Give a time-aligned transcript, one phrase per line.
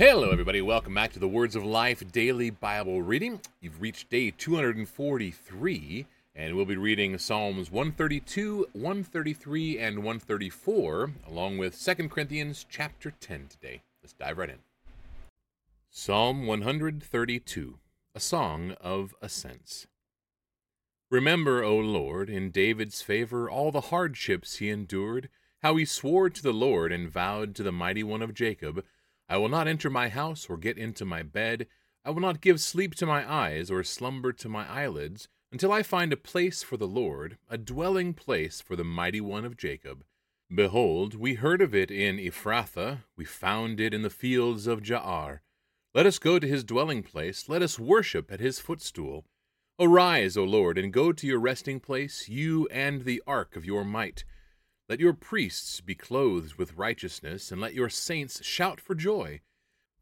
[0.00, 0.62] Hello, everybody.
[0.62, 3.38] Welcome back to the Words of Life Daily Bible Reading.
[3.60, 11.78] You've reached day 243, and we'll be reading Psalms 132, 133, and 134, along with
[11.78, 13.82] 2 Corinthians chapter 10 today.
[14.02, 14.60] Let's dive right in.
[15.90, 17.78] Psalm 132,
[18.14, 19.86] a song of ascents.
[21.10, 25.28] Remember, O Lord, in David's favor all the hardships he endured,
[25.62, 28.82] how he swore to the Lord and vowed to the mighty one of Jacob,
[29.30, 31.68] I will not enter my house or get into my bed.
[32.04, 35.84] I will not give sleep to my eyes or slumber to my eyelids until I
[35.84, 40.02] find a place for the Lord, a dwelling place for the mighty one of Jacob.
[40.52, 45.42] Behold, we heard of it in Ephrathah, we found it in the fields of Jaar.
[45.94, 49.26] Let us go to his dwelling place, let us worship at his footstool.
[49.78, 53.84] Arise, O Lord, and go to your resting place, you and the ark of your
[53.84, 54.24] might.
[54.90, 59.40] Let your priests be clothed with righteousness, and let your saints shout for joy.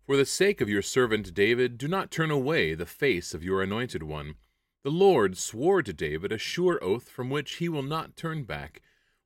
[0.07, 3.63] For the sake of your servant David, do not turn away the face of your
[3.63, 4.37] anointed one.
[4.85, 8.81] The Lord swore to David a sure oath from which he will not turn back.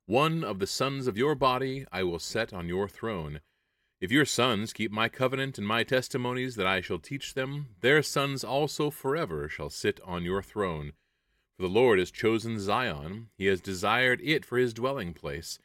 [0.05, 3.39] One of the sons of your body I will set on your throne.
[4.01, 8.03] If your sons keep my covenant and my testimonies that I shall teach them, their
[8.03, 10.91] sons also forever shall sit on your throne.
[11.55, 15.59] For the Lord has chosen Zion, he has desired it for his dwelling place.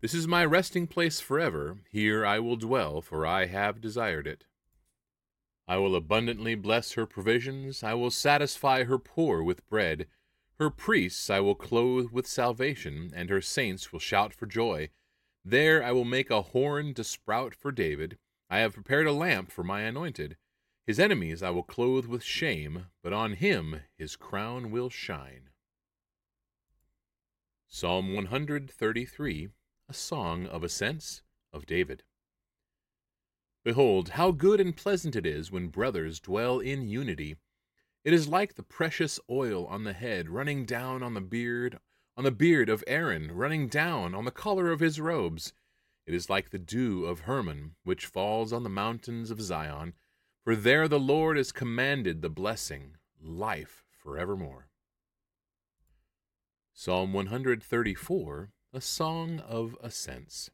[0.00, 4.44] This is my resting place forever, here I will dwell, for I have desired it.
[5.66, 10.06] I will abundantly bless her provisions, I will satisfy her poor with bread.
[10.58, 14.90] Her priests I will clothe with salvation, and her saints will shout for joy.
[15.44, 18.18] There I will make a horn to sprout for David.
[18.50, 20.36] I have prepared a lamp for my anointed.
[20.88, 25.50] His enemies I will clothe with shame, but on him his crown will shine.
[27.66, 29.48] Psalm 133,
[29.86, 31.20] a song of ascents
[31.52, 32.04] of David.
[33.64, 37.36] Behold, how good and pleasant it is when brothers dwell in unity.
[38.02, 41.80] It is like the precious oil on the head running down on the beard,
[42.16, 45.52] on the beard of Aaron, running down on the collar of his robes.
[46.06, 49.92] It is like the dew of Hermon, which falls on the mountains of Zion
[50.48, 54.68] for there the Lord has commanded the blessing, life forevermore.
[56.72, 60.48] Psalm 134, a song of ascents.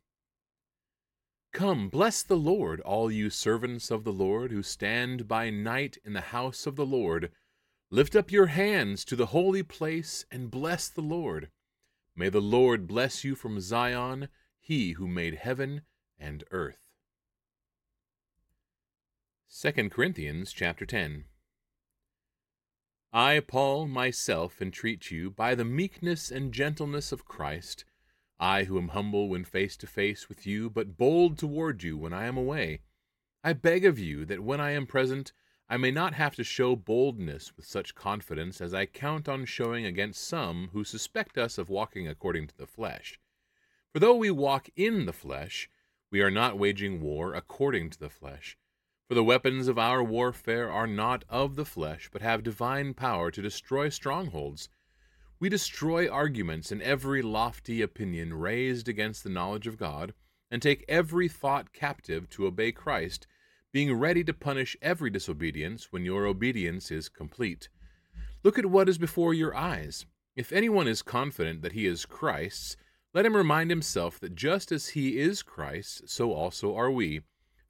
[1.53, 6.13] Come, bless the Lord, all you servants of the Lord who stand by night in
[6.13, 7.31] the house of the Lord.
[7.89, 11.51] Lift up your hands to the holy place and bless the Lord.
[12.17, 14.27] May the Lord bless you from Zion,
[14.59, 15.83] he who made heaven
[16.19, 16.84] and earth.
[19.57, 21.27] 2 Corinthians chapter 10
[23.13, 27.85] I, Paul, myself entreat you, by the meekness and gentleness of Christ,
[28.41, 32.13] I who am humble when face to face with you, but bold toward you when
[32.13, 32.81] I am away,
[33.45, 35.33] I beg of you that when I am present,
[35.69, 39.87] I may not have to show boldness with such confidence as I count on showing
[39.87, 43.21] against some who suspect us of walking according to the flesh.
[43.93, 45.71] For though we walk in the flesh,
[46.11, 48.59] we are not waging war according to the flesh.
[49.09, 53.31] For the weapons of our warfare are not of the flesh, but have divine power
[53.31, 54.71] to destroy strongholds.
[55.39, 60.15] We destroy arguments and every lofty opinion raised against the knowledge of God,
[60.51, 63.27] and take every thought captive to obey Christ,
[63.73, 67.69] being ready to punish every disobedience when your obedience is complete.
[68.43, 70.07] Look at what is before your eyes.
[70.35, 72.77] If anyone is confident that he is Christ's,
[73.13, 77.21] let him remind himself that just as he is Christ, so also are we.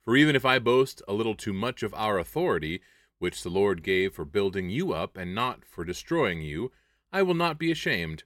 [0.04, 2.82] For even if I boast a little too much of our authority,
[3.19, 6.72] which the Lord gave for building you up and not for destroying you,
[7.10, 8.25] I will not be ashamed.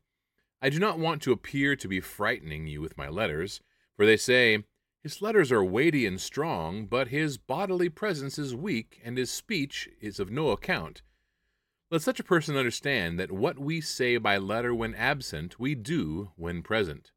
[0.61, 3.61] I do not want to appear to be frightening you with my letters,
[3.97, 4.65] for they say,
[5.05, 9.89] His letters are weighty and strong, but his bodily presence is weak, and his speech
[10.01, 11.03] is of no account.
[11.93, 16.33] Let such a person understand that what we say by letter when absent, we do
[16.35, 17.13] when present.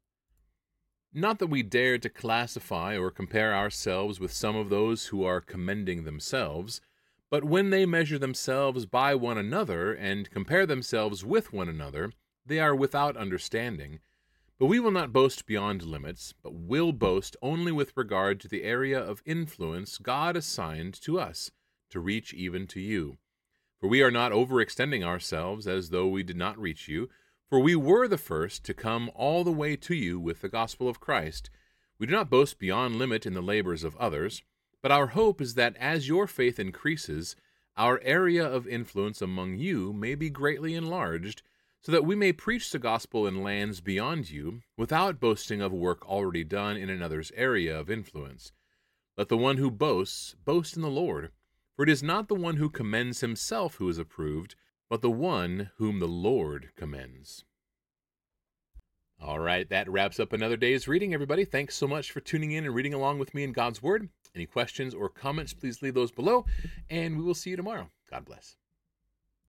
[1.14, 5.42] Not that we dare to classify or compare ourselves with some of those who are
[5.42, 6.80] commending themselves,
[7.28, 12.12] but when they measure themselves by one another and compare themselves with one another,
[12.46, 14.00] they are without understanding.
[14.58, 18.62] But we will not boast beyond limits, but will boast only with regard to the
[18.62, 21.50] area of influence God assigned to us,
[21.90, 23.18] to reach even to you.
[23.78, 27.10] For we are not overextending ourselves as though we did not reach you
[27.52, 30.88] for we were the first to come all the way to you with the gospel
[30.88, 31.50] of Christ.
[31.98, 34.42] We do not boast beyond limit in the labors of others,
[34.80, 37.36] but our hope is that as your faith increases,
[37.76, 41.42] our area of influence among you may be greatly enlarged,
[41.82, 46.08] so that we may preach the gospel in lands beyond you, without boasting of work
[46.08, 48.52] already done in another's area of influence.
[49.18, 51.30] Let the one who boasts boast in the Lord.
[51.76, 54.54] For it is not the one who commends himself who is approved,
[54.92, 57.46] but the one whom the Lord commends.
[59.18, 61.46] All right, that wraps up another day's reading, everybody.
[61.46, 64.10] Thanks so much for tuning in and reading along with me in God's Word.
[64.34, 66.44] Any questions or comments, please leave those below,
[66.90, 67.88] and we will see you tomorrow.
[68.10, 68.56] God bless.